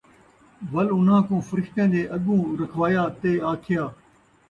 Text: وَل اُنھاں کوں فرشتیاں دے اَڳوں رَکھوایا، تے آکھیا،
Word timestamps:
وَل 0.73 0.87
اُنھاں 0.95 1.21
کوں 1.27 1.41
فرشتیاں 1.49 1.87
دے 1.93 2.01
اَڳوں 2.15 2.41
رَکھوایا، 2.59 3.03
تے 3.21 3.31
آکھیا، 3.51 3.83